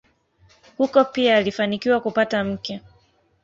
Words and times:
Huko 0.77 1.05
pia 1.05 1.37
alifanikiwa 1.37 1.99
kupata 2.01 2.43
mke. 2.43 2.81